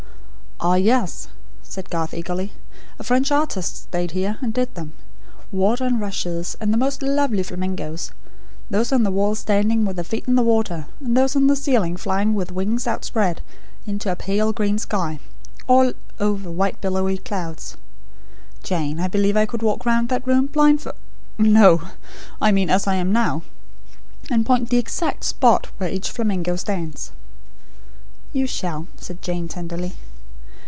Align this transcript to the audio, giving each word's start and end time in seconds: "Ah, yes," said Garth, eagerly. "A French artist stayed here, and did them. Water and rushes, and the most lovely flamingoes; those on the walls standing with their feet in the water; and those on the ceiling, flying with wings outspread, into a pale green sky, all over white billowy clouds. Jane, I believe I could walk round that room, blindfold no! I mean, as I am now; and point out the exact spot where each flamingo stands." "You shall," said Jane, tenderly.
"Ah, 0.63 0.75
yes," 0.75 1.27
said 1.63 1.89
Garth, 1.89 2.13
eagerly. 2.13 2.51
"A 2.99 3.03
French 3.03 3.31
artist 3.31 3.77
stayed 3.81 4.11
here, 4.11 4.37
and 4.41 4.53
did 4.53 4.75
them. 4.75 4.93
Water 5.51 5.85
and 5.85 5.99
rushes, 5.99 6.55
and 6.61 6.71
the 6.71 6.77
most 6.77 7.01
lovely 7.01 7.41
flamingoes; 7.41 8.11
those 8.69 8.91
on 8.91 9.01
the 9.01 9.09
walls 9.09 9.39
standing 9.39 9.85
with 9.85 9.95
their 9.95 10.03
feet 10.05 10.27
in 10.27 10.35
the 10.35 10.43
water; 10.43 10.85
and 11.03 11.17
those 11.17 11.35
on 11.35 11.47
the 11.47 11.55
ceiling, 11.55 11.97
flying 11.97 12.35
with 12.35 12.51
wings 12.51 12.85
outspread, 12.85 13.41
into 13.87 14.11
a 14.11 14.15
pale 14.15 14.53
green 14.53 14.77
sky, 14.77 15.17
all 15.67 15.93
over 16.19 16.51
white 16.51 16.79
billowy 16.79 17.17
clouds. 17.17 17.75
Jane, 18.61 18.99
I 18.99 19.07
believe 19.07 19.35
I 19.35 19.47
could 19.47 19.63
walk 19.63 19.83
round 19.87 20.09
that 20.09 20.27
room, 20.27 20.45
blindfold 20.45 20.93
no! 21.39 21.81
I 22.39 22.51
mean, 22.51 22.69
as 22.69 22.85
I 22.85 22.97
am 22.97 23.11
now; 23.11 23.41
and 24.29 24.45
point 24.45 24.65
out 24.65 24.69
the 24.69 24.77
exact 24.77 25.23
spot 25.23 25.71
where 25.79 25.89
each 25.89 26.11
flamingo 26.11 26.55
stands." 26.55 27.11
"You 28.31 28.45
shall," 28.45 28.85
said 28.97 29.23
Jane, 29.23 29.47
tenderly. 29.47 29.95